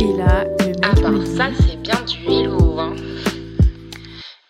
[0.00, 2.96] Et là, le mec Ah bah ça c'est bien du hello hein.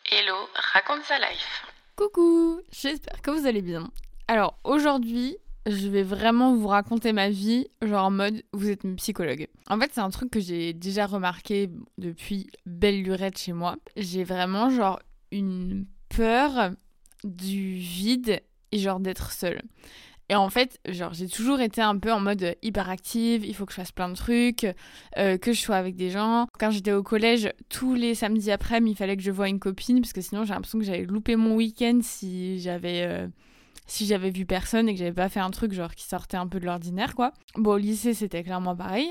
[0.08, 1.66] Hello, raconte sa life.
[1.96, 3.90] Coucou, j'espère que vous allez bien.
[4.28, 8.94] Alors aujourd'hui, je vais vraiment vous raconter ma vie, genre en mode vous êtes une
[8.94, 9.48] psychologue.
[9.68, 13.74] En fait, c'est un truc que j'ai déjà remarqué depuis belle lurette chez moi.
[13.96, 15.00] J'ai vraiment genre
[15.32, 16.70] une peur
[17.24, 18.40] du vide
[18.70, 19.62] et genre d'être seule.
[20.30, 23.72] Et en fait, genre j'ai toujours été un peu en mode hyperactive, il faut que
[23.72, 24.64] je fasse plein de trucs,
[25.18, 26.46] euh, que je sois avec des gens.
[26.60, 30.00] Quand j'étais au collège, tous les samedis après-midi, il fallait que je voie une copine
[30.00, 33.26] parce que sinon j'ai l'impression que j'avais loupé mon week-end si j'avais euh,
[33.88, 36.46] si j'avais vu personne et que j'avais pas fait un truc genre qui sortait un
[36.46, 37.32] peu de l'ordinaire quoi.
[37.56, 39.10] Bon au lycée c'était clairement pareil.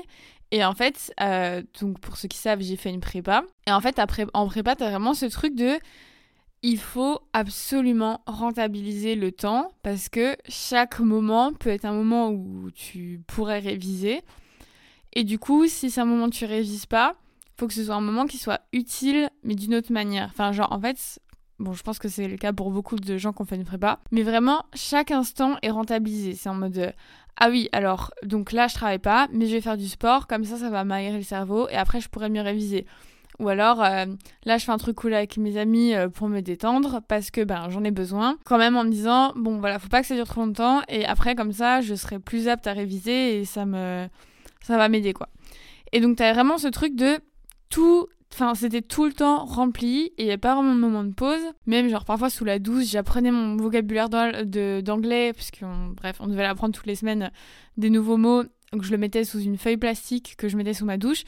[0.52, 3.44] Et en fait, euh, donc pour ceux qui savent, j'ai fait une prépa.
[3.66, 5.78] Et en fait après en prépa t'as vraiment ce truc de
[6.62, 12.70] il faut absolument rentabiliser le temps parce que chaque moment peut être un moment où
[12.70, 14.22] tu pourrais réviser.
[15.14, 17.16] Et du coup, si c'est un moment où tu révises pas,
[17.58, 20.28] faut que ce soit un moment qui soit utile, mais d'une autre manière.
[20.32, 21.20] Enfin, genre, en fait,
[21.58, 23.64] bon, je pense que c'est le cas pour beaucoup de gens qui ont fait une
[23.64, 26.34] prépa, mais vraiment, chaque instant est rentabilisé.
[26.34, 26.92] C'est en mode, euh,
[27.36, 30.44] ah oui, alors, donc là, je travaille pas, mais je vais faire du sport, comme
[30.44, 32.86] ça, ça va m'aérer le cerveau, et après, je pourrais mieux réviser.
[33.40, 34.04] Ou alors, euh,
[34.44, 37.42] là, je fais un truc cool avec mes amis euh, pour me détendre parce que
[37.42, 38.36] ben, j'en ai besoin.
[38.44, 40.82] Quand même en me disant, bon, voilà, faut pas que ça dure trop longtemps.
[40.88, 44.06] Et après, comme ça, je serai plus apte à réviser et ça me,
[44.60, 45.30] ça va m'aider, quoi.
[45.92, 47.18] Et donc, t'as vraiment ce truc de
[47.70, 48.06] tout.
[48.32, 51.14] Enfin, c'était tout le temps rempli et il n'y avait pas vraiment de moment de
[51.14, 51.40] pause.
[51.66, 56.74] Même, genre, parfois sous la douche, j'apprenais mon vocabulaire d'anglais, qu'on, bref, on devait l'apprendre
[56.74, 57.30] toutes les semaines,
[57.78, 58.44] des nouveaux mots.
[58.72, 61.24] Donc, je le mettais sous une feuille plastique que je mettais sous ma douche.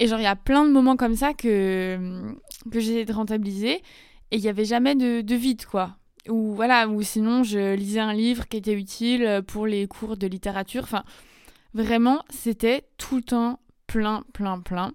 [0.00, 2.34] Et genre, il y a plein de moments comme ça que,
[2.72, 3.82] que j'ai de rentabiliser.
[4.30, 5.96] Et il n'y avait jamais de, de vide, quoi.
[6.28, 10.26] Ou voilà, ou sinon, je lisais un livre qui était utile pour les cours de
[10.26, 10.84] littérature.
[10.84, 11.04] Enfin,
[11.74, 14.92] vraiment, c'était tout le temps plein, plein, plein.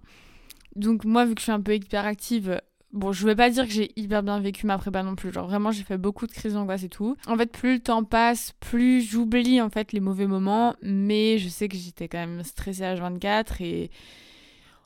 [0.75, 2.59] Donc, moi, vu que je suis un peu hyperactive,
[2.91, 5.31] bon, je vais pas dire que j'ai hyper bien vécu ma prépa non plus.
[5.31, 7.15] Genre, vraiment, j'ai fait beaucoup de crises d'angoisse et tout.
[7.27, 10.75] En fait, plus le temps passe, plus j'oublie, en fait, les mauvais moments.
[10.81, 13.91] Mais je sais que j'étais quand même stressée à 24 et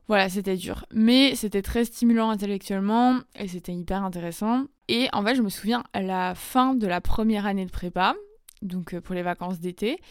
[0.10, 0.86] voilà, c'était dur.
[0.92, 4.66] Mais c'était très stimulant intellectuellement et c'était hyper intéressant.
[4.88, 8.16] Et en fait, je me souviens à la fin de la première année de prépa,
[8.64, 10.02] donc euh, pour les vacances d'été,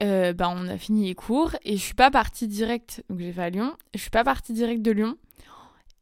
[0.00, 3.32] euh, bah, on a fini les cours et je suis pas partie direct, donc j'ai
[3.32, 5.16] fait à Lyon, je suis pas partie direct de Lyon.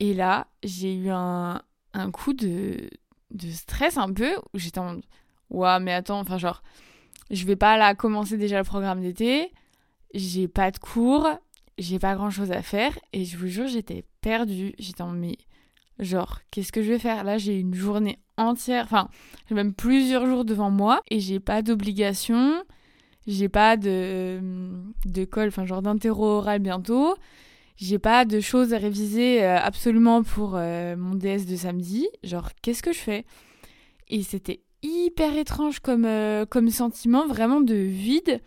[0.00, 1.62] Et là, j'ai eu un,
[1.94, 2.90] un coup de,
[3.30, 5.00] de stress un peu où j'étais en
[5.48, 6.62] Ouah, mais attends, enfin, genre,
[7.30, 9.50] je vais pas là commencer déjà le programme d'été,
[10.12, 11.26] j'ai pas de cours,
[11.78, 14.74] j'ai pas grand chose à faire et je vous jure j'étais perdue.
[14.78, 15.38] J'étais en mais
[15.98, 17.24] genre qu'est-ce que je vais faire?
[17.24, 19.08] Là j'ai une journée entière enfin
[19.48, 22.64] j'ai même plusieurs jours devant moi et j'ai pas d'obligation
[23.26, 24.40] j'ai pas de
[25.06, 27.16] de colle enfin genre d'interro oral bientôt.
[27.76, 32.06] J'ai pas de choses à réviser euh, absolument pour euh, mon DS de samedi.
[32.22, 33.24] Genre qu'est-ce que je fais?
[34.08, 38.40] Et c'était hyper étrange comme euh, comme sentiment vraiment de vide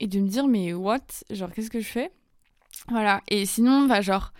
[0.00, 1.00] et de me dire mais what?
[1.30, 2.10] Genre qu'est-ce que je fais?
[2.88, 4.32] Voilà, et sinon, bah, genre,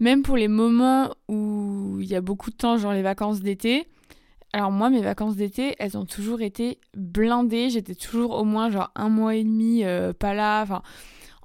[0.00, 3.86] même pour les moments où il y a beaucoup de temps, genre les vacances d'été,
[4.52, 7.70] alors moi, mes vacances d'été, elles ont toujours été blindées.
[7.70, 10.64] J'étais toujours au moins genre un mois et demi euh, pas là,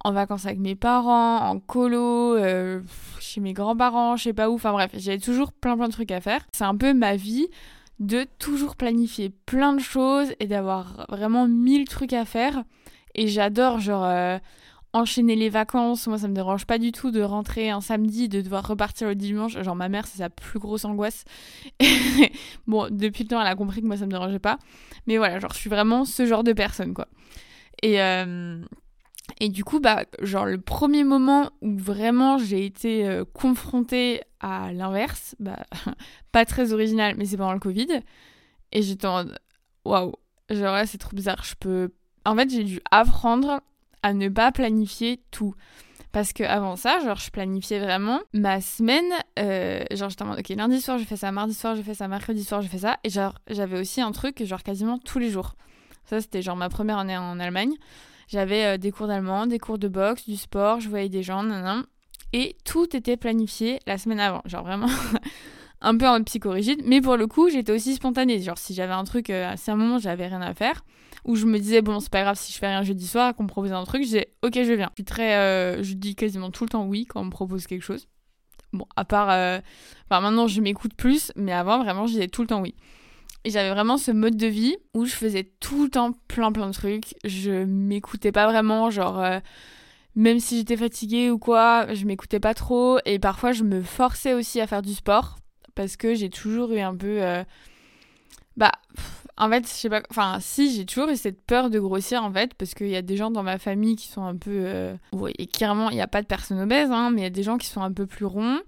[0.04, 2.82] en vacances avec mes parents, en colo, euh,
[3.20, 6.12] chez mes grands-parents, je sais pas où, enfin bref, j'avais toujours plein plein de trucs
[6.12, 6.46] à faire.
[6.52, 7.48] C'est un peu ma vie
[8.00, 12.64] de toujours planifier plein de choses et d'avoir vraiment mille trucs à faire.
[13.16, 14.04] Et j'adore, genre...
[14.06, 14.38] euh,
[14.94, 16.08] enchaîner les vacances.
[16.08, 19.16] Moi, ça me dérange pas du tout de rentrer un samedi, de devoir repartir le
[19.16, 19.62] dimanche.
[19.62, 21.26] Genre, ma mère, c'est sa plus grosse angoisse.
[22.68, 24.58] bon, depuis le temps, elle a compris que moi, ça me dérangeait pas.
[25.08, 27.08] Mais voilà, genre, je suis vraiment ce genre de personne, quoi.
[27.82, 28.62] Et, euh,
[29.40, 34.74] et du coup, bah, genre, le premier moment où vraiment j'ai été euh, confrontée à
[34.74, 35.60] l'inverse, bah,
[36.32, 38.02] pas très original, mais c'est pendant le Covid.
[38.72, 39.26] Et j'étais en
[39.86, 40.14] waouh,
[40.50, 41.44] genre là, c'est trop bizarre.
[41.44, 41.92] Je peux.
[42.26, 43.62] En fait, j'ai dû apprendre
[44.04, 45.56] à ne pas planifier tout.
[46.12, 49.12] Parce que avant ça, genre, je planifiais vraiment ma semaine.
[49.38, 51.94] euh, genre, j'étais en mode, ok, lundi soir, je fais ça, mardi soir, je fais
[51.94, 52.98] ça, mercredi soir, je fais ça.
[53.04, 55.56] Et genre, j'avais aussi un truc, genre, quasiment tous les jours.
[56.06, 57.74] Ça, c'était genre ma première année en Allemagne.
[58.28, 61.44] J'avais euh, des cours d'allemand, des cours de boxe, du sport, je voyais des gens,
[61.44, 61.84] nan,
[62.34, 64.42] Et tout était planifié la semaine avant.
[64.46, 64.90] Genre, vraiment.
[65.82, 68.42] un peu en psychorigide, mais pour le coup, j'étais aussi spontanée.
[68.42, 70.84] Genre, si j'avais un truc, euh, c'est un moment, j'avais rien à faire,
[71.26, 73.44] où je me disais, bon, c'est pas grave si je fais rien jeudi soir, qu'on
[73.44, 74.90] me propose un truc, je disais, ok, je viens.
[74.92, 77.68] Je suis très, euh, je dis quasiment tout le temps oui quand on me propose
[77.68, 78.08] quelque chose.
[78.72, 79.60] Bon, à part, euh,
[80.10, 82.76] enfin, maintenant, je m'écoute plus, mais avant, vraiment, je disais tout le temps oui.
[83.46, 86.68] Et j'avais vraiment ce mode de vie où je faisais tout le temps plein plein
[86.68, 87.16] de trucs.
[87.24, 89.40] Je m'écoutais pas vraiment, genre, euh,
[90.16, 93.00] même si j'étais fatiguée ou quoi, je m'écoutais pas trop.
[93.06, 95.38] Et parfois, je me forçais aussi à faire du sport
[95.74, 97.22] parce que j'ai toujours eu un peu.
[98.58, 98.74] Bah,
[99.40, 100.02] en fait, je sais pas.
[100.10, 103.02] Enfin, si, j'ai toujours eu cette peur de grossir en fait, parce qu'il y a
[103.02, 104.52] des gens dans ma famille qui sont un peu.
[104.54, 104.96] Euh...
[105.14, 107.32] Oui, et clairement, il n'y a pas de personnes obèses, hein, mais il y a
[107.32, 108.60] des gens qui sont un peu plus ronds.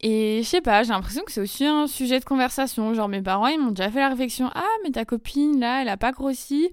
[0.00, 2.94] Et je sais pas, j'ai l'impression que c'est aussi un sujet de conversation.
[2.94, 5.88] Genre, mes parents, ils m'ont déjà fait la réflexion Ah, mais ta copine, là, elle
[5.88, 6.70] a pas grossi.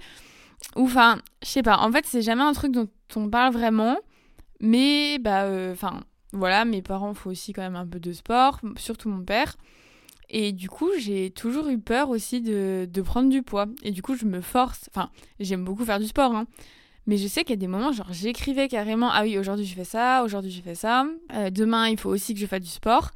[0.75, 1.80] Ou enfin, je sais pas.
[1.80, 3.97] En fait, c'est jamais un truc dont on parle vraiment.
[4.59, 6.01] Mais, bah, euh, enfin,
[6.33, 9.56] voilà, mes parents font aussi quand même un peu de sport, surtout mon père.
[10.29, 13.67] Et du coup, j'ai toujours eu peur aussi de, de, prendre du poids.
[13.83, 14.89] Et du coup, je me force.
[14.89, 15.09] Enfin,
[15.39, 16.45] j'aime beaucoup faire du sport, hein.
[17.05, 19.75] Mais je sais qu'il y a des moments, genre, j'écrivais carrément Ah oui, aujourd'hui, je
[19.75, 21.05] fais ça, aujourd'hui, je fais ça.
[21.33, 23.11] Euh, demain, il faut aussi que je fasse du sport.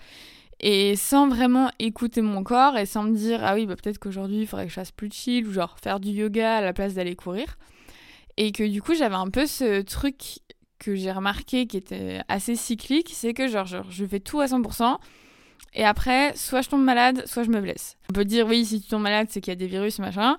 [0.60, 4.42] Et sans vraiment écouter mon corps et sans me dire Ah oui, bah, peut-être qu'aujourd'hui,
[4.42, 6.74] il faudrait que je fasse plus de chill ou genre faire du yoga à la
[6.74, 7.58] place d'aller courir.
[8.36, 10.40] Et que du coup, j'avais un peu ce truc
[10.80, 14.46] que j'ai remarqué qui était assez cyclique, c'est que genre, genre, je fais tout à
[14.46, 14.98] 100%.
[15.74, 17.98] Et après, soit je tombe malade, soit je me blesse.
[18.10, 20.38] On peut dire, oui, si tu tombes malade, c'est qu'il y a des virus, machin.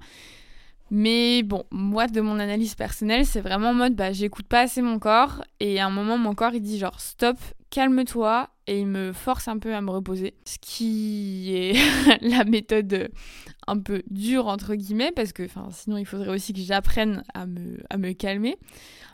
[0.91, 4.83] Mais bon, moi, de mon analyse personnelle, c'est vraiment en mode, bah, j'écoute pas assez
[4.83, 5.45] mon corps.
[5.61, 7.37] Et à un moment, mon corps, il dit genre, stop,
[7.71, 8.49] calme-toi.
[8.67, 10.35] Et il me force un peu à me reposer.
[10.45, 11.75] Ce qui est
[12.21, 13.11] la méthode
[13.67, 17.79] un peu dure, entre guillemets, parce que sinon, il faudrait aussi que j'apprenne à me,
[17.91, 18.59] à me calmer.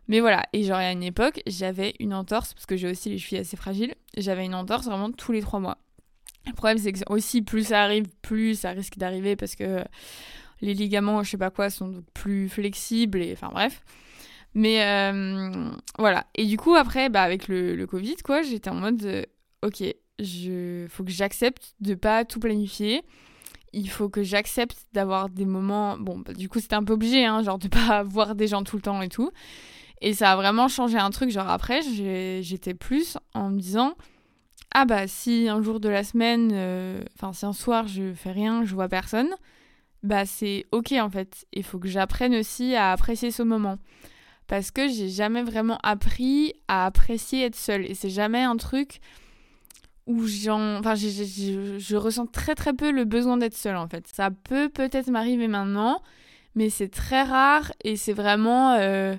[0.08, 3.18] Mais voilà, et genre à une époque, j'avais une entorse, parce que j'ai aussi les
[3.18, 5.78] chevilles assez fragiles, j'avais une entorse vraiment tous les trois mois.
[6.46, 9.85] Le problème, c'est que aussi, plus ça arrive, plus ça risque d'arriver, parce que
[10.61, 13.82] les ligaments, je sais pas quoi, sont plus flexibles, et enfin bref.
[14.55, 18.75] Mais euh, voilà, et du coup, après, bah, avec le, le Covid, quoi, j'étais en
[18.75, 19.25] mode, euh,
[19.62, 19.82] ok,
[20.20, 23.02] je faut que j'accepte de pas tout planifier
[23.75, 25.99] il faut que j'accepte d'avoir des moments.
[25.99, 28.62] Bon, bah, du coup, c'était un peu obligé, hein, genre de pas voir des gens
[28.62, 29.31] tout le temps et tout.
[30.00, 31.31] Et ça a vraiment changé un truc.
[31.31, 33.94] Genre après, j'étais plus en me disant
[34.75, 38.32] Ah bah si un jour de la semaine, euh, enfin si un soir je fais
[38.32, 39.31] rien, je vois personne,
[40.03, 41.47] bah c'est ok en fait.
[41.53, 43.79] Il faut que j'apprenne aussi à apprécier ce moment.
[44.47, 47.87] Parce que j'ai jamais vraiment appris à apprécier être seule.
[47.87, 49.00] Et c'est jamais un truc
[50.06, 50.79] où j'en.
[50.79, 54.06] Enfin, je ressens très très peu le besoin d'être seule en fait.
[54.09, 56.03] Ça peut peut-être m'arriver maintenant,
[56.55, 58.73] mais c'est très rare et c'est vraiment.
[58.75, 59.17] Euh,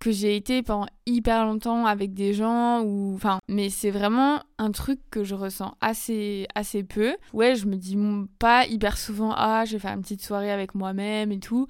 [0.00, 4.70] que j'ai été pendant hyper longtemps avec des gens ou enfin mais c'est vraiment un
[4.70, 7.16] truc que je ressens assez assez peu.
[7.32, 7.96] Ouais je me dis
[8.38, 11.66] pas hyper souvent ah je vais faire une petite soirée avec moi-même et tout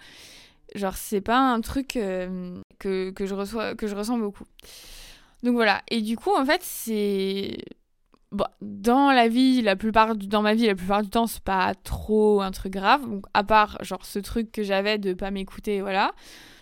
[0.75, 4.45] genre c'est pas un truc que, que je reçois que je ressens beaucoup.
[5.43, 5.83] Donc voilà.
[5.91, 7.59] Et du coup en fait c'est
[8.61, 12.43] dans la vie la plupart dans ma vie la plupart du temps c'est pas trop
[12.43, 13.09] un truc grave.
[13.09, 16.13] Donc à part genre ce truc que j'avais de pas m'écouter voilà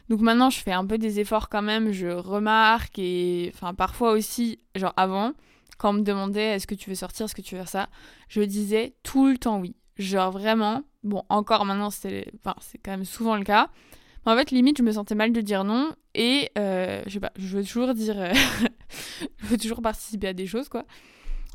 [0.09, 4.13] donc maintenant, je fais un peu des efforts quand même, je remarque et enfin parfois
[4.13, 5.33] aussi, genre avant,
[5.79, 7.89] quand on me demandait est-ce que tu veux sortir, est-ce que tu veux faire ça,
[8.29, 9.75] je disais tout le temps oui.
[9.99, 12.55] Genre vraiment, bon encore maintenant c'est enfin,
[12.85, 13.71] quand même souvent le cas.
[14.25, 17.21] Mais en fait limite je me sentais mal de dire non et euh, je sais
[17.21, 18.33] pas, je veux toujours dire, euh,
[19.39, 20.85] je veux toujours participer à des choses quoi.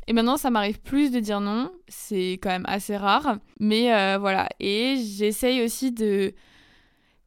[0.08, 1.70] Et maintenant, ça m'arrive plus de dire non.
[1.88, 3.36] C'est quand même assez rare.
[3.60, 4.48] Mais euh, voilà.
[4.58, 6.34] Et j'essaye aussi de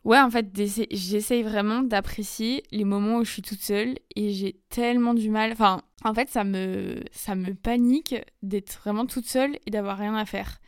[0.05, 0.47] Ouais, en fait,
[0.91, 5.51] j'essaye vraiment d'apprécier les moments où je suis toute seule et j'ai tellement du mal.
[5.51, 10.15] Enfin, en fait, ça me, ça me panique d'être vraiment toute seule et d'avoir rien
[10.15, 10.59] à faire.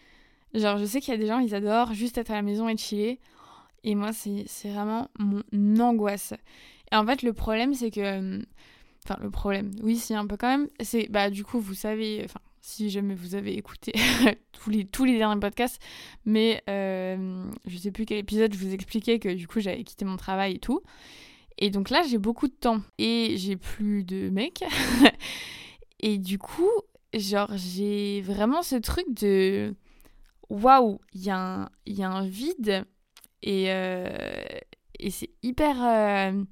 [0.56, 2.68] Genre, je sais qu'il y a des gens, ils adorent juste être à la maison
[2.68, 3.20] et chiller.
[3.84, 5.44] Et moi, c'est vraiment mon
[5.80, 6.34] angoisse.
[6.92, 8.42] Et en fait, le problème, c'est que.
[9.06, 10.68] Enfin, le problème, oui, si, un peu quand même.
[10.82, 12.26] C'est, bah, du coup, vous savez.
[12.68, 13.94] Si jamais vous avez écouté
[14.52, 14.70] tous,
[15.06, 15.82] les, derniers podcasts,
[16.26, 20.04] mais euh, je sais plus quel épisode je vous expliquais que du coup j'avais quitté
[20.04, 20.82] mon travail et tout.
[21.58, 24.66] Et donc là j'ai beaucoup de temps et j'ai plus de mecs.
[26.02, 26.70] et du coup,
[27.14, 29.74] genre j'ai vraiment ce truc de
[30.50, 32.86] waouh, il y, a un vide
[33.44, 34.10] et, euh,
[35.00, 35.78] et c'est hyper.
[35.82, 36.44] Euh,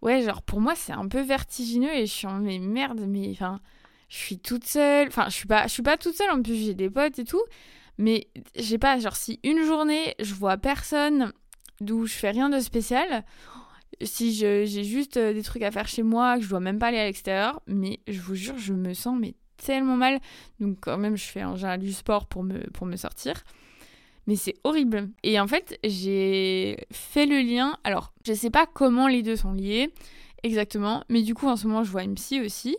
[0.00, 3.30] ouais, genre pour moi c'est un peu vertigineux et je suis en mais merde, mais
[3.32, 3.60] enfin
[4.08, 5.08] je suis toute seule.
[5.08, 6.30] Enfin, je suis pas, je suis pas toute seule.
[6.30, 7.42] En plus, j'ai des potes et tout.
[7.98, 11.32] Mais j'ai pas, genre, si une journée, je vois personne
[11.80, 13.24] d'où je fais rien de spécial,
[14.02, 16.88] si j'ai juste euh, des trucs à faire chez moi, que je dois même pas
[16.88, 20.20] aller à l'extérieur, mais je vous jure, je me sens mais tellement mal.
[20.60, 23.44] Donc, quand même, je fais en général du sport pour me, pour me sortir.
[24.26, 25.10] Mais c'est horrible.
[25.22, 27.76] Et en fait, j'ai fait le lien.
[27.84, 29.92] Alors, je sais pas comment les deux sont liés
[30.42, 32.76] exactement, mais du coup, en ce moment, je vois une psy aussi.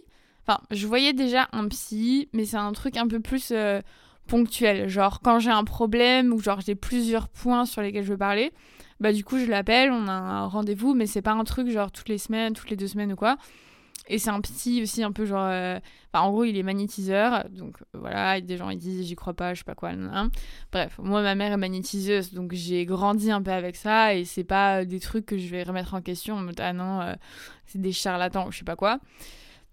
[0.47, 3.81] Enfin, je voyais déjà un psy, mais c'est un truc un peu plus euh,
[4.27, 4.87] ponctuel.
[4.87, 8.51] Genre, quand j'ai un problème ou genre j'ai plusieurs points sur lesquels je veux parler,
[8.99, 11.91] bah du coup je l'appelle, on a un rendez-vous, mais c'est pas un truc genre
[11.91, 13.37] toutes les semaines, toutes les deux semaines ou quoi.
[14.07, 15.47] Et c'est un psy aussi un peu genre...
[15.49, 15.79] euh,
[16.13, 17.49] en gros, il est magnétiseur.
[17.49, 19.93] Donc euh, voilà, des gens ils disent j'y crois pas, je sais pas quoi.
[20.71, 24.13] Bref, moi ma mère est magnétiseuse, donc j'ai grandi un peu avec ça.
[24.13, 27.15] Et c'est pas des trucs que je vais remettre en question en mode ah non,
[27.65, 28.99] c'est des charlatans ou je sais pas quoi.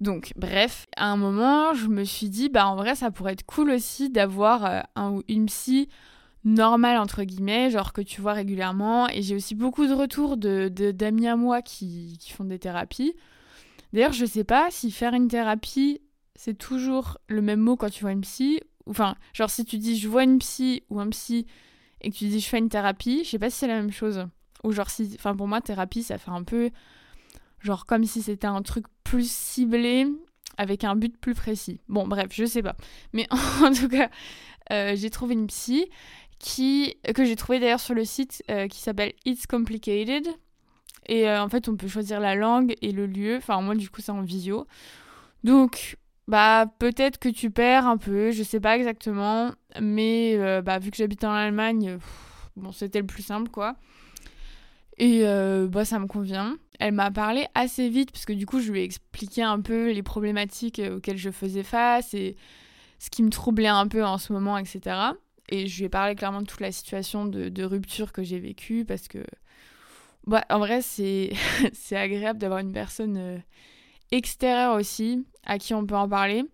[0.02, 3.46] Donc bref, à un moment, je me suis dit, bah en vrai, ça pourrait être
[3.46, 5.88] cool aussi d'avoir euh, un ou une psy
[6.44, 9.08] normale entre guillemets, genre que tu vois régulièrement.
[9.10, 12.58] Et j'ai aussi beaucoup de retours de de- d'amis à moi qui, qui font des
[12.58, 13.14] thérapies.
[13.92, 16.00] D'ailleurs, je sais pas si faire une thérapie,
[16.34, 18.60] c'est toujours le même mot quand tu vois une psy.
[18.86, 21.46] Enfin, genre si tu dis je vois une psy ou un psy
[22.00, 23.92] et que tu dis je fais une thérapie, je sais pas si c'est la même
[23.92, 24.26] chose.
[24.64, 26.70] Ou genre si, enfin pour moi thérapie ça fait un peu
[27.62, 30.06] genre comme si c'était un truc plus ciblé
[30.58, 31.80] avec un but plus précis.
[31.88, 32.76] Bon bref, je sais pas.
[33.12, 33.26] Mais
[33.62, 34.10] en tout cas,
[34.70, 35.88] euh, j'ai trouvé une psy
[36.44, 40.26] que j'ai trouvé d'ailleurs sur le site euh, qui s'appelle It's Complicated.
[41.06, 43.36] Et euh, en fait, on peut choisir la langue et le lieu.
[43.36, 44.66] Enfin, moi, du coup, c'est en visio.
[45.44, 49.52] Donc, bah, peut-être que tu perds un peu, je sais pas exactement.
[49.80, 51.98] Mais bah, vu que j'habite en Allemagne,
[52.72, 53.76] c'était le plus simple, quoi.
[54.98, 56.56] Et euh, bah, ça me convient.
[56.78, 59.90] Elle m'a parlé assez vite, parce que du coup, je lui ai expliqué un peu
[59.90, 62.36] les problématiques euh, auxquelles je faisais face et
[62.98, 64.96] ce qui me troublait un peu en ce moment, etc.
[65.48, 68.84] Et je lui ai parlé clairement de toute la situation de, rupture que j'ai vécue,
[68.84, 69.24] parce que
[70.26, 71.32] bah, en vrai, c'est
[71.72, 73.38] c'est agréable d'avoir une personne euh,
[74.10, 76.44] extérieure aussi à qui on peut en parler.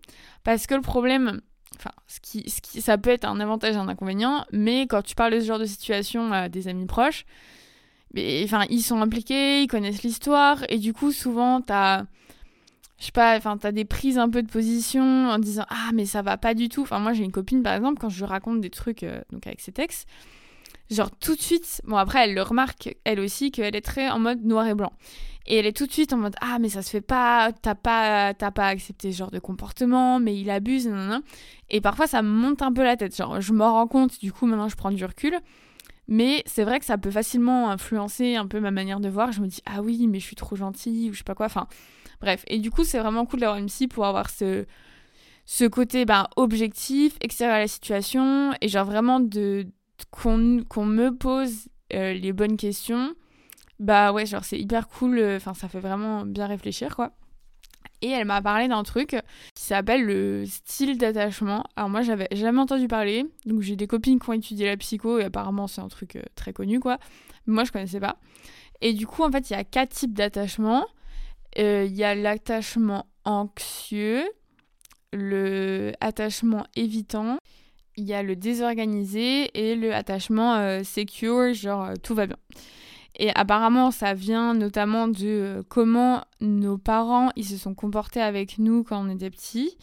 [0.43, 1.41] Parce que le problème,
[1.75, 5.01] enfin, ce qui, ce qui, ça peut être un avantage et un inconvénient, mais quand
[5.01, 7.25] tu parles de ce genre de situation à des amis proches,
[8.13, 12.03] mais, enfin, ils sont impliqués, ils connaissent l'histoire, et du coup, souvent, t'as.
[12.99, 16.05] Je sais pas, enfin, t'as des prises un peu de position en disant Ah, mais
[16.05, 16.81] ça va pas du tout.
[16.81, 19.61] Enfin, moi, j'ai une copine, par exemple, quand je raconte des trucs euh, donc avec
[19.61, 20.07] ses textes,
[20.89, 24.19] genre tout de suite, bon après elle le remarque elle aussi qu'elle est très en
[24.19, 24.91] mode noir et blanc.
[25.47, 27.75] Et elle est tout de suite en mode ah mais ça se fait pas, t'as
[27.75, 31.21] pas t'as pas accepté ce genre de comportement, mais il abuse, nanana.
[31.69, 34.45] Et parfois ça monte un peu la tête, genre je m'en rends compte, du coup
[34.45, 35.37] maintenant je prends du recul.
[36.11, 39.31] Mais c'est vrai que ça peut facilement influencer un peu ma manière de voir.
[39.31, 41.45] Je me dis ah oui mais je suis trop gentille ou je sais pas quoi.
[41.45, 41.67] Enfin
[42.19, 42.43] bref.
[42.47, 44.65] Et du coup c'est vraiment cool d'avoir une psy pour avoir ce
[45.45, 49.67] ce côté ben, objectif, extérieur à la situation et genre vraiment de
[50.11, 53.15] qu'on qu'on me pose euh, les bonnes questions,
[53.79, 57.13] bah ouais, genre c'est hyper cool, enfin ça fait vraiment bien réfléchir quoi.
[58.01, 59.17] Et elle m'a parlé d'un truc
[59.55, 61.63] qui s'appelle le style d'attachement.
[61.75, 65.19] Alors moi j'avais jamais entendu parler, donc j'ai des copines qui ont étudié la psycho
[65.19, 66.97] et apparemment c'est un truc euh, très connu quoi.
[67.45, 68.17] Moi je connaissais pas.
[68.81, 70.85] Et du coup en fait il y a quatre types d'attachement.
[71.57, 74.23] Euh, Il y a l'attachement anxieux,
[75.11, 77.39] le attachement évitant,
[77.97, 82.37] il y a le désorganisé et le attachement euh, secure, genre euh, tout va bien.
[83.21, 88.57] Et apparemment, ça vient notamment de euh, comment nos parents ils se sont comportés avec
[88.59, 89.77] nous quand on était petits.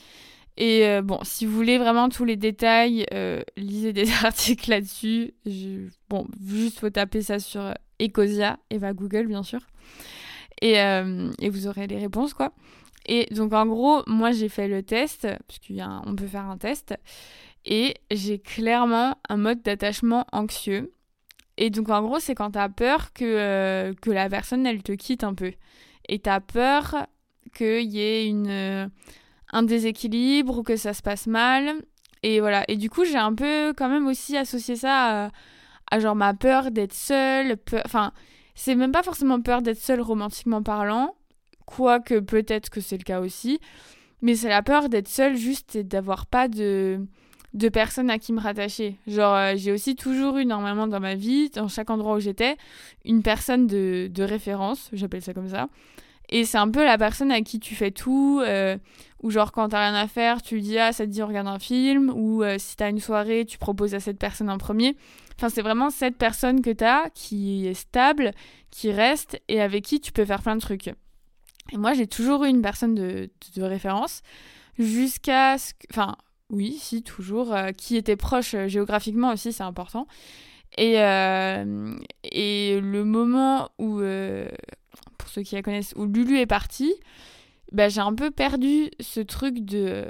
[0.56, 5.34] Et euh, bon, si vous voulez vraiment tous les détails, euh, lisez des articles là-dessus.
[5.44, 9.60] Je- Bon, juste faut taper ça sur Ecosia, Eva Google bien sûr.
[10.62, 12.52] Et, et vous aurez les réponses quoi.
[13.06, 16.94] Et donc en gros, moi j'ai fait le test, parce qu'on peut faire un test.
[17.66, 20.92] Et j'ai clairement un mode d'attachement anxieux.
[21.58, 24.92] Et donc en gros, c'est quand t'as peur que, euh, que la personne, elle te
[24.92, 25.52] quitte un peu.
[26.08, 27.06] Et t'as peur
[27.54, 28.86] qu'il y ait une, euh,
[29.52, 31.74] un déséquilibre ou que ça se passe mal.
[32.22, 32.64] Et voilà.
[32.68, 35.30] Et du coup, j'ai un peu quand même aussi associé ça
[35.90, 37.56] à, genre ma peur d'être seule.
[37.56, 38.12] peur- Enfin,
[38.54, 41.14] c'est même pas forcément peur d'être seule romantiquement parlant.
[41.64, 43.60] Quoique peut-être que c'est le cas aussi.
[44.22, 47.00] Mais c'est la peur d'être seule juste et d'avoir pas de
[47.56, 48.98] de personnes à qui me rattacher.
[49.06, 52.56] Genre, euh, j'ai aussi toujours eu normalement dans ma vie, dans chaque endroit où j'étais,
[53.04, 55.68] une personne de, de référence, j'appelle ça comme ça.
[56.28, 58.76] Et c'est un peu la personne à qui tu fais tout, euh,
[59.22, 61.28] ou genre quand t'as rien à faire, tu lui dis ah ça te dit on
[61.28, 64.58] regarde un film, ou euh, si t'as une soirée, tu proposes à cette personne en
[64.58, 64.96] premier.
[65.36, 68.32] Enfin c'est vraiment cette personne que t'as qui est stable,
[68.70, 70.88] qui reste et avec qui tu peux faire plein de trucs.
[71.72, 74.22] Et moi j'ai toujours eu une personne de, de, de référence
[74.78, 76.16] jusqu'à ce que, enfin
[76.50, 80.06] oui, si, toujours, euh, qui était proche euh, géographiquement aussi, c'est important.
[80.78, 84.00] Et, euh, et le moment où,
[85.16, 86.94] pour ceux qui la connaissent, où Lulu est partie,
[87.72, 90.06] bah, j'ai un peu perdu ce truc de...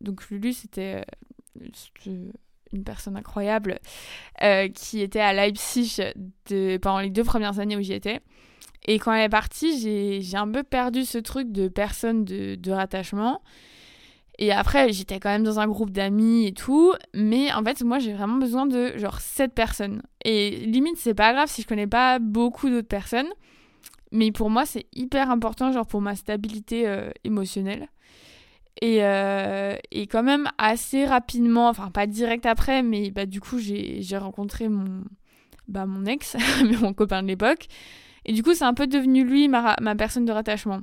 [0.00, 1.04] Donc Lulu, c'était
[2.06, 3.80] une personne incroyable
[4.74, 5.96] qui était à Leipzig
[6.80, 8.20] pendant les deux premières années où j'y étais.
[8.86, 12.54] Et quand elle est partie, j'ai j'ai un peu perdu ce truc de personne de,
[12.54, 13.40] de rattachement.
[14.38, 16.92] Et après, j'étais quand même dans un groupe d'amis et tout.
[17.14, 20.02] Mais en fait, moi, j'ai vraiment besoin de genre 7 personnes.
[20.24, 23.28] Et limite, c'est pas grave si je connais pas beaucoup d'autres personnes.
[24.10, 27.88] Mais pour moi, c'est hyper important, genre pour ma stabilité euh, émotionnelle.
[28.82, 33.58] Et, euh, et, quand même assez rapidement, enfin pas direct après, mais bah, du coup,
[33.58, 35.04] j'ai rencontré mon,
[35.68, 36.36] bah, mon ex,
[36.80, 37.66] mon copain de l'époque.
[38.24, 40.80] Et du coup, c'est un peu devenu lui ma, ma personne de rattachement.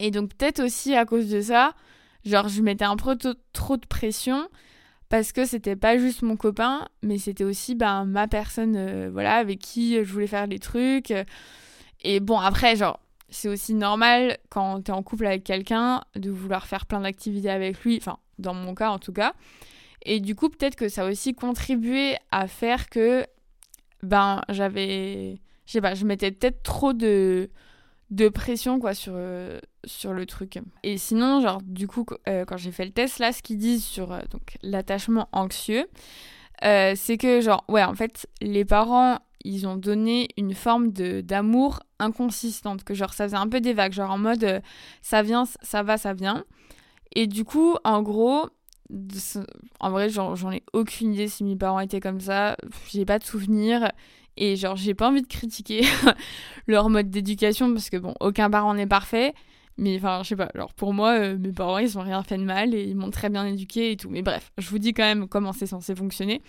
[0.00, 1.74] Et donc, peut-être aussi à cause de ça,
[2.26, 3.16] Genre, je mettais un peu
[3.52, 4.48] trop de pression
[5.08, 9.36] parce que c'était pas juste mon copain, mais c'était aussi ben, ma personne euh, voilà,
[9.36, 11.14] avec qui je voulais faire des trucs.
[12.02, 16.66] Et bon, après, genre, c'est aussi normal quand t'es en couple avec quelqu'un de vouloir
[16.66, 19.34] faire plein d'activités avec lui, enfin, dans mon cas en tout cas.
[20.02, 23.24] Et du coup, peut-être que ça a aussi contribué à faire que,
[24.02, 25.40] ben, j'avais.
[25.66, 27.50] Je sais pas, je mettais peut-être trop de
[28.10, 30.58] de pression quoi sur euh, sur le truc.
[30.82, 33.84] Et sinon genre du coup euh, quand j'ai fait le test là ce qu'ils disent
[33.84, 35.86] sur euh, donc l'attachement anxieux
[36.62, 41.80] c'est que genre ouais en fait les parents ils ont donné une forme de d'amour
[41.98, 44.62] inconsistante que genre ça faisait un peu des vagues genre en mode
[45.02, 46.44] ça vient ça va ça vient.
[47.14, 48.48] Et du coup en gros
[49.80, 52.56] en vrai j'en ai aucune idée si mes parents étaient comme ça.
[52.88, 53.90] J'ai pas de souvenir
[54.36, 55.82] et genre, j'ai pas envie de critiquer
[56.66, 59.34] leur mode d'éducation parce que bon, aucun parent n'est parfait.
[59.78, 62.38] Mais enfin, je sais pas, genre pour moi, euh, mes parents, ils ont rien fait
[62.38, 64.08] de mal et ils m'ont très bien éduqué et tout.
[64.08, 66.42] Mais bref, je vous dis quand même comment c'est censé fonctionner.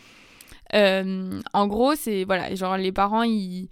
[0.74, 3.70] Euh, en gros, c'est voilà, genre les parents, ils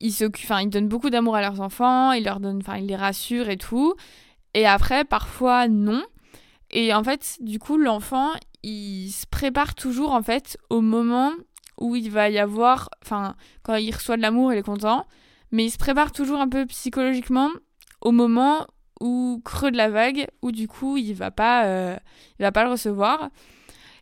[0.00, 2.96] ils s'occupent, ils donnent beaucoup d'amour à leurs enfants, ils leur donnent, enfin, ils les
[2.96, 3.94] rassurent et tout.
[4.54, 6.04] Et après, parfois, non.
[6.70, 8.32] Et en fait, du coup, l'enfant,
[8.62, 11.32] il se prépare toujours en fait au moment
[11.78, 15.06] où il va y avoir, enfin, quand il reçoit de l'amour, il est content,
[15.50, 17.50] mais il se prépare toujours un peu psychologiquement
[18.00, 18.66] au moment
[19.00, 21.96] où creux de la vague, où du coup il va pas, euh,
[22.38, 23.30] il va pas le recevoir.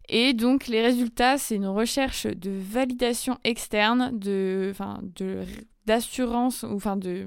[0.08, 5.44] Et donc les résultats, c'est une recherche de validation externe, de, enfin, de
[5.86, 7.26] d'assurance, enfin de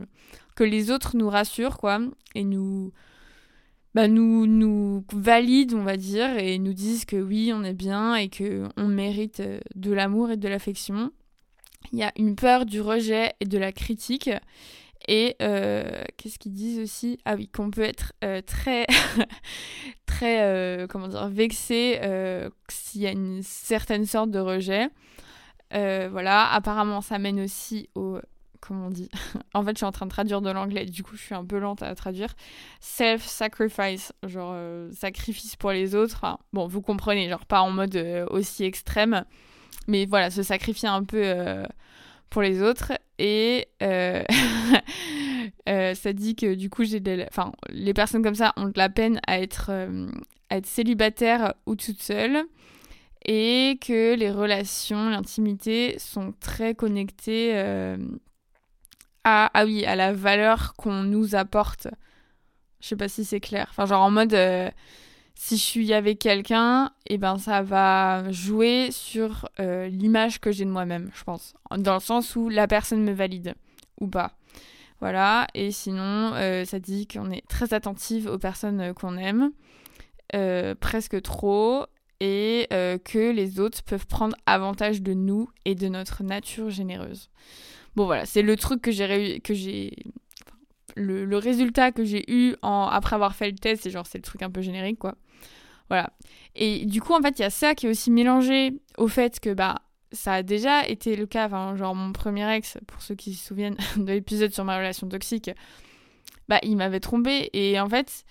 [0.55, 1.99] que les autres nous rassurent quoi,
[2.35, 2.93] et nous
[3.95, 8.15] bah, nous, nous valident, on va dire, et nous disent que oui, on est bien
[8.15, 11.13] et qu'on mérite euh, de l'amour et de l'affection.
[11.93, 14.29] Il y a une peur du rejet et de la critique.
[15.07, 17.19] Et euh, qu'est-ce qu'ils disent aussi?
[17.23, 18.85] Ah oui, qu'on peut être euh, très,
[20.05, 22.01] très, comment dire, vexé
[22.67, 24.89] s'il y a une certaine sorte de rejet.
[25.71, 28.19] voilà, apparemment, ça mène aussi au
[28.61, 29.09] comment on dit
[29.53, 31.45] En fait, je suis en train de traduire de l'anglais, du coup, je suis un
[31.45, 32.33] peu lente à traduire.
[32.79, 36.25] Self-sacrifice, genre euh, sacrifice pour les autres.
[36.53, 39.25] bon, vous comprenez, genre pas en mode euh, aussi extrême,
[39.87, 41.65] mais voilà, se sacrifier un peu euh,
[42.29, 42.93] pour les autres.
[43.17, 43.67] Et
[45.67, 49.19] ça dit que du coup, j'ai enfin, les personnes comme ça ont de la peine
[49.25, 49.71] à être,
[50.49, 52.43] à être célibataires ou toutes seules
[53.25, 57.53] et que les relations, l'intimité sont très connectées
[59.27, 61.87] ah, ah oui, à la valeur qu'on nous apporte.
[62.79, 63.65] Je sais pas si c'est clair.
[63.71, 64.69] Enfin, genre en mode, euh,
[65.33, 70.63] si je suis avec quelqu'un, eh ben ça va jouer sur euh, l'image que j'ai
[70.63, 71.55] de moi-même, je pense.
[71.75, 73.55] Dans le sens où la personne me valide
[73.99, 74.37] ou pas.
[75.01, 79.51] Voilà, et sinon, euh, ça dit qu'on est très attentive aux personnes qu'on aime,
[80.79, 81.87] presque trop,
[82.19, 87.29] et que les autres peuvent prendre avantage de nous et de notre nature généreuse.
[87.95, 89.93] Bon voilà, c'est le truc que j'ai que j'ai
[90.95, 94.41] le, résultat que j'ai eu après avoir fait le test, c'est genre c'est le truc
[94.41, 95.15] un peu générique quoi.
[95.89, 96.09] Voilà.
[96.55, 99.39] Et du coup en fait, il y a ça qui est aussi mélangé au fait
[99.39, 99.75] que bah
[100.11, 103.45] ça a déjà été le cas, enfin, genre mon premier ex, pour ceux qui se
[103.47, 105.51] souviennent de l'épisode sur ma relation toxique,
[106.47, 108.23] bah il m'avait trompé et en fait,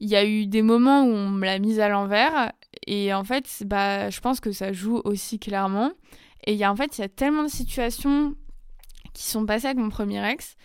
[0.00, 2.52] il y a eu des moments où on me l'a mise à l'envers
[2.86, 5.92] et en fait, bah je pense que ça joue aussi clairement.
[6.46, 8.34] Et il y a en fait, il y a tellement de situations
[9.12, 10.56] qui sont passés avec mon premier ex.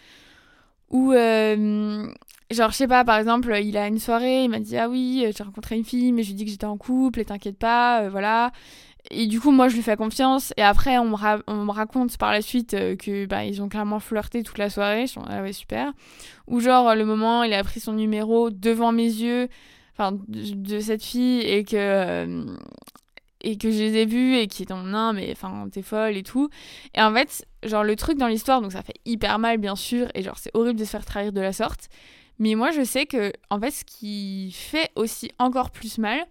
[0.90, 2.08] Où, euh,
[2.52, 5.26] genre, je sais pas, par exemple, il a une soirée, il m'a dit Ah oui,
[5.36, 7.58] j'ai rencontré une fille, mais je lui ai dit que j'étais en couple, et t'inquiète
[7.58, 8.52] pas, euh, voilà.
[9.12, 10.54] Et du coup, moi, je lui fais confiance.
[10.58, 13.70] Et après, on me, on me raconte par la suite euh, que bah, ils ont
[13.70, 15.02] clairement flirté toute la soirée.
[15.02, 15.94] Je suis ah ouais, super.
[16.48, 19.48] Ou genre, le moment, il a pris son numéro devant mes yeux,
[19.98, 22.46] enfin, de, cette fille, et que
[23.46, 26.24] et que je les ai vus et qui étaient non mais enfin t'es folle et
[26.24, 26.50] tout.
[26.96, 30.08] Et en fait genre le truc dans l'histoire donc ça fait hyper mal bien sûr
[30.16, 31.90] et genre c'est horrible de se faire trahir de la sorte.
[32.40, 36.26] Mais moi je sais que en fait ce qui fait aussi encore plus mal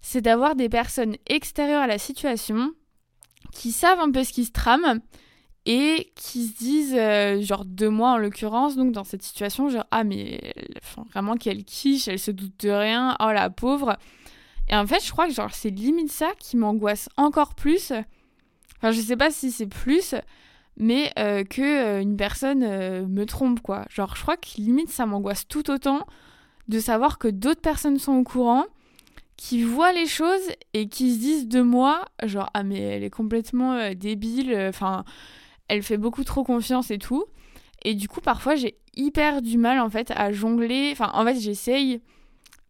[0.00, 2.72] c'est d'avoir des personnes extérieures à la situation
[3.52, 5.00] qui savent un peu ce qui se trame
[5.66, 9.84] et qui se disent, euh, genre de moi en l'occurrence, donc dans cette situation, genre
[9.90, 10.54] ah mais
[11.12, 13.98] vraiment quelle quiche, elle se doute de rien, oh la pauvre.
[14.70, 17.92] Et en fait, je crois que genre c'est limite ça qui m'angoisse encore plus.
[18.78, 20.14] Enfin, je sais pas si c'est plus,
[20.78, 23.84] mais euh, que euh, une personne me trompe quoi.
[23.90, 26.06] Genre, je crois que limite ça m'angoisse tout autant
[26.68, 28.64] de savoir que d'autres personnes sont au courant,
[29.36, 33.10] qui voient les choses et qui se disent de moi, genre ah mais elle est
[33.10, 34.54] complètement débile.
[34.68, 35.04] Enfin
[35.68, 37.24] elle fait beaucoup trop confiance et tout.
[37.84, 40.90] Et du coup, parfois, j'ai hyper du mal en fait à jongler.
[40.92, 42.00] Enfin, en fait, j'essaye.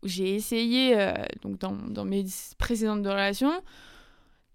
[0.04, 2.24] J'ai essayé, euh, donc dans, mes
[2.56, 3.62] précédentes relations,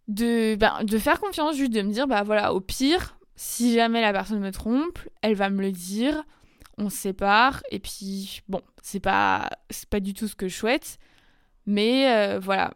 [0.08, 4.00] de, ben, de faire confiance, juste de me dire, bah voilà, au pire, si jamais
[4.00, 6.24] la personne me trompe, elle va me le dire,
[6.78, 9.50] on sépare, et puis bon, c'est pas,
[9.90, 10.98] pas du tout ce que je souhaite,
[11.66, 12.74] mais euh, voilà.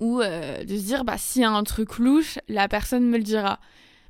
[0.00, 3.16] Ou euh, de se dire, bah s'il y a un truc louche, la personne me
[3.16, 3.58] le dira.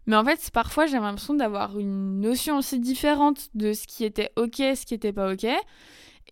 [0.07, 4.31] Mais en fait, parfois, j'ai l'impression d'avoir une notion aussi différente de ce qui était
[4.37, 5.47] ok, ce qui était pas ok.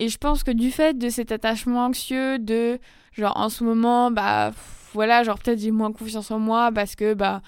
[0.01, 2.79] Et je pense que du fait de cet attachement anxieux, de
[3.13, 4.53] genre en ce moment, bah
[4.93, 7.43] voilà, genre peut-être j'ai moins confiance en moi parce que bah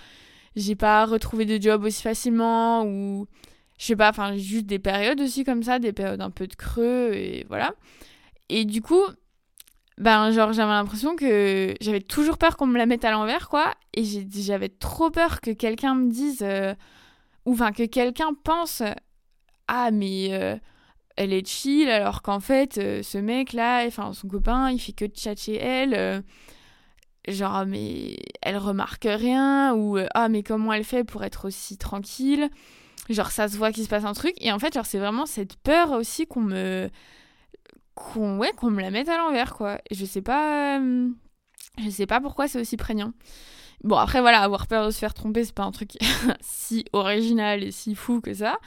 [0.57, 3.27] j'ai pas retrouvé de job aussi facilement ou
[3.79, 6.55] je sais pas, enfin juste des périodes aussi comme ça, des périodes un peu de
[6.55, 7.73] creux et voilà.
[8.49, 9.03] Et du coup,
[10.01, 13.75] ben genre j'avais l'impression que j'avais toujours peur qu'on me la mette à l'envers quoi.
[13.93, 16.75] Et j'avais trop peur que quelqu'un me dise euh,
[17.45, 18.83] ou enfin que quelqu'un pense
[19.69, 20.57] ah mais euh,
[21.17, 24.93] elle est chill alors qu'en fait euh, ce mec là enfin son copain il fait
[24.93, 26.25] que tchatcher elle
[27.29, 32.49] genre mais elle remarque rien ou ah mais comment elle fait pour être aussi tranquille?
[33.11, 34.35] Genre ça se voit qu'il se passe un truc.
[34.41, 36.89] Et en fait genre c'est vraiment cette peur aussi qu'on me
[38.01, 39.79] qu'on ouais, qu'on me la mette à l'envers, quoi.
[39.91, 40.79] Et je sais pas.
[40.81, 41.09] Euh,
[41.79, 43.13] je sais pas pourquoi c'est aussi prégnant.
[43.85, 45.93] Bon, après, voilà, avoir peur de se faire tromper, c'est pas un truc
[46.41, 48.59] si original et si fou que ça.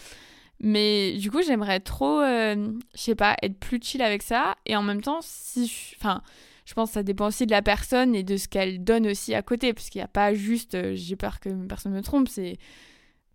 [0.59, 4.55] Mais du coup, j'aimerais trop, euh, je sais pas, être plus chill avec ça.
[4.65, 5.95] Et en même temps, si je.
[5.97, 6.21] Enfin,
[6.65, 9.35] je pense que ça dépend aussi de la personne et de ce qu'elle donne aussi
[9.35, 9.73] à côté.
[9.73, 12.29] Parce qu'il n'y a pas juste euh, j'ai peur que personne me trompe.
[12.29, 12.57] C'est.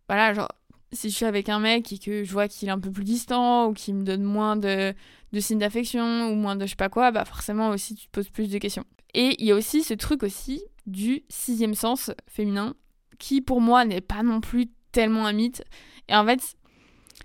[0.08, 0.48] Voilà, genre,
[0.92, 3.04] si je suis avec un mec et que je vois qu'il est un peu plus
[3.04, 4.94] distant ou qu'il me donne moins de,
[5.38, 8.30] signes d'affection ou moins de je sais pas quoi, bah forcément aussi tu te poses
[8.30, 8.84] plus de questions.
[9.14, 12.74] Et il y a aussi ce truc aussi du sixième sens féminin
[13.18, 15.62] qui pour moi n'est pas non plus tellement un mythe.
[16.08, 16.56] Et en fait,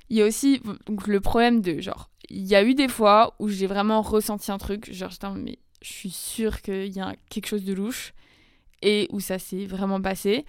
[0.10, 3.36] il y a aussi donc, le problème de genre, il y a eu des fois
[3.40, 7.48] où j'ai vraiment ressenti un truc, genre mais je suis sûre qu'il y a quelque
[7.48, 8.14] chose de louche
[8.82, 10.46] et où ça s'est vraiment passé.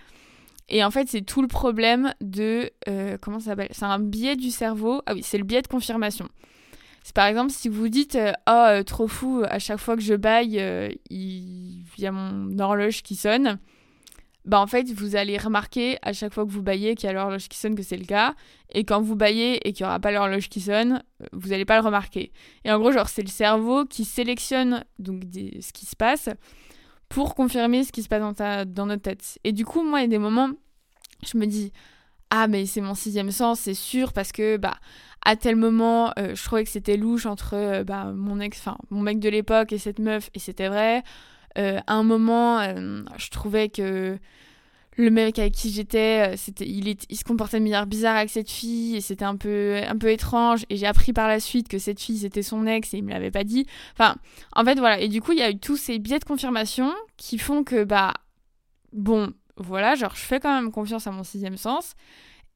[0.69, 2.71] Et en fait, c'est tout le problème de.
[2.89, 3.69] Euh, comment ça s'appelle?
[3.71, 5.03] C'est un biais du cerveau.
[5.07, 6.29] Ah oui, c'est le biais de confirmation.
[7.03, 10.63] C'est par exemple si vous dites Oh, trop fou, à chaque fois que je baille,
[11.11, 13.59] il y a mon horloge qui sonne.
[14.45, 17.15] Bah en fait, vous allez remarquer à chaque fois que vous baillez qu'il y a
[17.15, 18.35] l'horloge qui sonne que c'est le cas.
[18.73, 21.79] Et quand vous baillez et qu'il n'y aura pas l'horloge qui sonne, vous n'allez pas
[21.81, 22.31] le remarquer.
[22.65, 26.29] Et en gros, genre, c'est le cerveau qui sélectionne donc ce qui se passe
[27.15, 29.39] pour confirmer ce qui se passe dans, ta, dans notre tête.
[29.45, 30.51] Et du coup, moi, il y a des moments,
[31.25, 31.73] je me dis,
[32.31, 34.75] ah, mais c'est mon sixième sens, c'est sûr, parce que, bah,
[35.25, 38.77] à tel moment, euh, je trouvais que c'était louche entre euh, bah, mon ex, enfin,
[38.91, 41.05] mon mec de l'époque et cette meuf, et c'était vrai.
[41.57, 42.61] Euh, à un moment,
[43.17, 44.19] je trouvais que
[44.97, 48.17] le mec avec qui j'étais, euh, c'était, il, est, il se comportait de manière bizarre
[48.17, 50.65] avec cette fille et c'était un peu, un peu étrange.
[50.71, 53.11] Et j'ai appris par la suite que cette fille c'était son ex et il me
[53.11, 53.67] l'avait pas dit.
[53.93, 54.17] Enfin,
[54.55, 55.01] en fait voilà.
[55.01, 57.85] Et du coup, il y a eu tous ces biais de confirmation qui font que
[57.85, 58.15] bah
[58.93, 61.95] bon, voilà, genre je fais quand même confiance à mon sixième sens.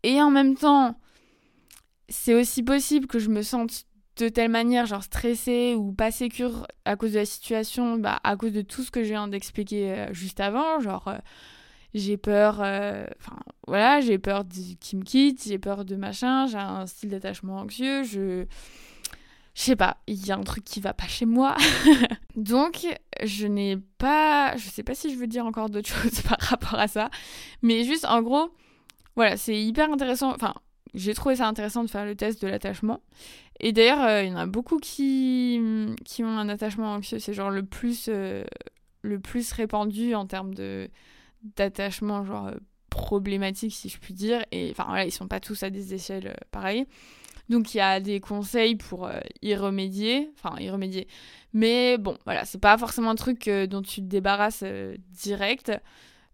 [0.05, 0.99] Et en même temps,
[2.09, 3.85] c'est aussi possible que je me sente
[4.17, 8.37] de telle manière, genre stressée ou pas sécure à cause de la situation, bah, à
[8.37, 11.19] cause de tout ce que je viens d'expliquer euh, juste avant, genre euh,
[11.95, 14.45] j'ai peur, euh, enfin voilà, j'ai peur
[14.81, 18.47] qu'il me quitte, j'ai peur de machin, j'ai un style d'attachement anxieux, je.
[19.55, 21.57] Je sais pas, il y a un truc qui va pas chez moi.
[22.37, 22.87] Donc,
[23.25, 24.57] je n'ai pas.
[24.57, 27.11] Je sais pas si je veux dire encore d'autres choses par rapport à ça.
[27.63, 28.53] Mais juste, en gros,
[29.17, 30.33] voilà, c'est hyper intéressant.
[30.33, 30.55] Enfin,
[30.95, 33.01] j'ai trouvé ça intéressant de faire le test de l'attachement.
[33.59, 35.61] Et d'ailleurs, euh, il y en a beaucoup qui,
[36.05, 37.19] qui ont un attachement anxieux.
[37.19, 38.45] C'est genre le plus, euh,
[39.03, 40.89] le plus répandu en termes de
[41.43, 42.57] d'attachement genre euh,
[42.91, 44.45] problématique si je puis dire.
[44.53, 46.87] Et enfin voilà ils sont pas tous à des échelles euh, pareilles.
[47.49, 50.31] Donc il y a des conseils pour euh, y remédier.
[50.35, 51.09] Enfin y remédier.
[51.53, 54.65] Mais bon voilà c'est pas forcément un truc dont tu te débarrasses
[55.11, 55.73] direct.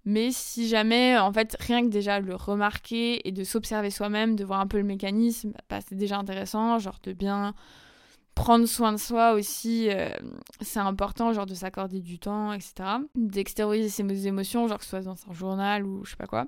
[0.06, 4.44] Mais si jamais en fait rien que déjà le remarquer et de s'observer soi-même de
[4.44, 7.54] voir un peu le mécanisme bah, c'est déjà intéressant genre de bien
[8.34, 10.08] prendre soin de soi aussi, euh,
[10.60, 12.74] c'est important, genre de s'accorder du temps, etc.
[13.14, 16.46] D'extérioriser ses émotions, genre que ce soit dans un journal ou je sais pas quoi.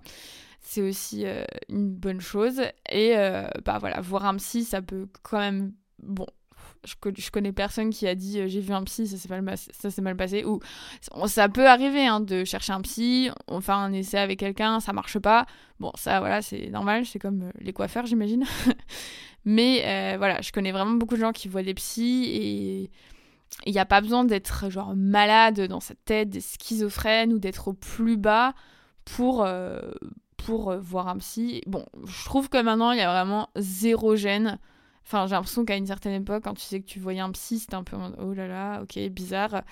[0.60, 2.60] c'est aussi euh, une bonne chose.
[2.90, 5.72] Et euh, bah voilà, voir un psy, ça peut quand même.
[6.02, 6.26] Bon,
[6.84, 10.02] je, je connais personne qui a dit j'ai vu un psy, ça s'est mal, ça
[10.02, 10.44] mal passé.
[10.44, 10.60] Ou
[11.26, 14.92] ça peut arriver hein, de chercher un psy, on fait un essai avec quelqu'un, ça
[14.92, 15.46] marche pas.
[15.78, 18.44] Bon, ça voilà, c'est normal, c'est comme les coiffeurs, j'imagine.
[19.46, 22.90] Mais voilà, je connais vraiment beaucoup de gens qui voient des psys et
[23.64, 27.68] il n'y a pas besoin d'être genre malade dans sa tête, des schizophrènes ou d'être
[27.68, 28.54] au plus bas
[29.04, 29.46] pour,
[30.46, 31.62] pour euh, voir un psy.
[31.66, 34.58] Bon, je trouve que maintenant, il y a vraiment zéro gêne.
[35.04, 37.58] Enfin, j'ai l'impression qu'à une certaine époque, quand tu sais que tu voyais un psy,
[37.58, 39.62] c'était un peu oh là là, ok, bizarre.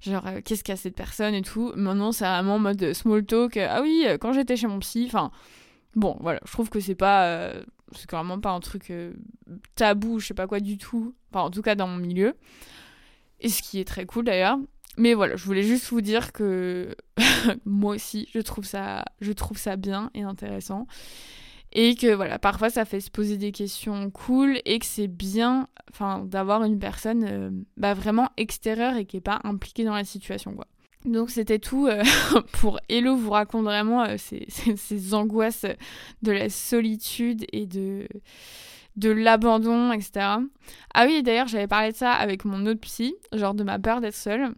[0.00, 1.72] Genre, euh, qu'est-ce qu'il y a cette personne et tout.
[1.76, 3.56] Maintenant, c'est vraiment en mode small talk.
[3.56, 5.30] ah oui, euh, quand j'étais chez mon psy, enfin,
[5.94, 7.52] bon, voilà, je trouve que c'est pas.
[7.94, 8.92] C'est vraiment pas un truc
[9.74, 11.14] tabou, je sais pas quoi du tout.
[11.30, 12.34] Enfin, en tout cas, dans mon milieu.
[13.40, 14.58] Et ce qui est très cool d'ailleurs.
[14.96, 16.94] Mais voilà, je voulais juste vous dire que
[17.64, 20.86] moi aussi, je trouve ça, je trouve ça bien et intéressant.
[21.72, 25.68] Et que voilà, parfois ça fait se poser des questions cool et que c'est bien
[26.24, 30.56] d'avoir une personne euh, bah, vraiment extérieure et qui n'est pas impliquée dans la situation.
[31.04, 32.02] Donc c'était tout euh,
[32.52, 35.66] pour Hello vous raconte vraiment euh, ces, angoisses
[36.22, 38.06] de la solitude et de,
[38.96, 40.36] de l'abandon, etc.
[40.92, 44.00] Ah oui, d'ailleurs j'avais parlé de ça avec mon autre psy, genre de ma peur
[44.00, 44.54] d'être seule.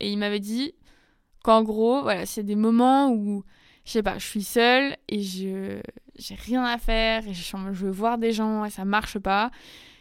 [0.00, 0.74] Et il m'avait dit
[1.44, 3.44] qu'en gros, voilà, c'est des moments où,
[3.84, 5.80] je sais pas, je suis seule et je
[6.18, 9.50] j'ai rien à faire et je, veux voir des gens et ça marche pas.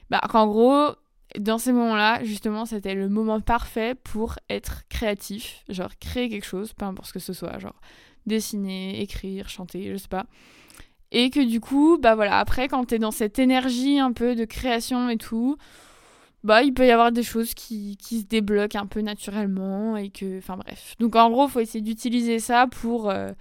[0.10, 0.96] Bah, qu'en gros,
[1.39, 6.74] dans ces moments-là, justement, c'était le moment parfait pour être créatif, genre créer quelque chose,
[6.74, 7.80] peu importe ce que ce soit, genre
[8.26, 10.26] dessiner, écrire, chanter, je sais pas.
[11.12, 14.45] Et que du coup, bah voilà, après, quand t'es dans cette énergie un peu de
[14.45, 15.58] création et tout,
[16.43, 20.10] bah, il peut y avoir des choses qui, qui, se débloquent un peu naturellement et
[20.10, 20.95] que, enfin bref.
[21.00, 23.32] Donc en gros, faut essayer d'utiliser ça pour euh,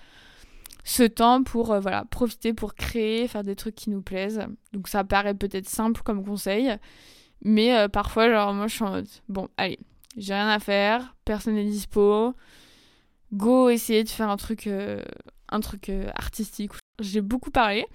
[0.84, 4.46] ce temps, pour euh, voilà, profiter, pour créer, faire des trucs qui nous plaisent.
[4.72, 6.74] Donc ça paraît peut-être simple comme conseil,
[7.44, 9.78] mais euh, parfois, genre moi je suis en mode, bon, allez,
[10.16, 12.34] j'ai rien à faire, personne n'est dispo,
[13.32, 14.68] go essayer de faire un truc,
[15.48, 16.72] un truc artistique.
[17.00, 17.86] J'ai beaucoup parlé.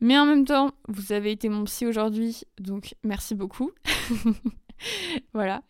[0.00, 3.72] Mais en même temps, vous avez été mon psy aujourd'hui, donc merci beaucoup.
[5.34, 5.62] voilà.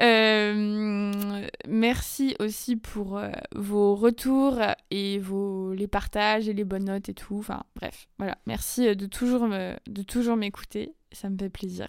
[0.00, 4.60] Euh, merci aussi pour euh, vos retours
[4.92, 7.38] et vos les partages et les bonnes notes et tout.
[7.38, 8.38] Enfin bref, voilà.
[8.46, 11.88] Merci euh, de toujours m'écouter, ça me fait plaisir.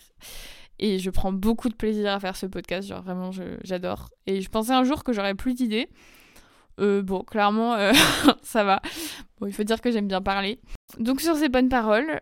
[0.79, 3.31] Et je prends beaucoup de plaisir à faire ce podcast, genre vraiment
[3.63, 4.09] j'adore.
[4.25, 5.89] Et je pensais un jour que j'aurais plus d'idées.
[6.77, 7.75] bon, clairement,
[8.41, 8.81] ça va.
[9.39, 10.61] Bon, il faut dire que j'aime bien parler.
[10.97, 12.21] Donc sur ces bonnes paroles,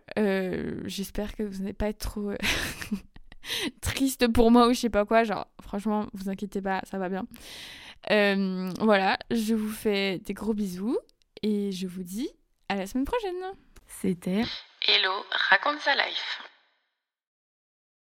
[0.85, 2.31] j'espère que vous n'allez pas trop
[3.81, 5.23] triste pour moi ou je sais pas quoi.
[5.23, 7.25] Genre, franchement, vous inquiétez pas, ça va bien.
[8.11, 10.97] Euh, voilà, je vous fais des gros bisous
[11.41, 12.29] et je vous dis
[12.69, 13.35] à la semaine prochaine.
[13.87, 14.43] C'était
[14.87, 16.41] Hello, raconte sa life.